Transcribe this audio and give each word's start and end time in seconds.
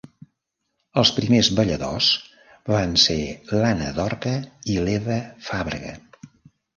Els 0.99 1.09
primers 1.17 1.49
balladors 1.59 2.07
van 2.73 2.95
ser 3.01 3.17
l’Anna 3.59 3.91
Dorca 3.99 4.31
i 4.77 4.79
l’Eva 4.87 5.19
Fàbrega. 5.49 5.93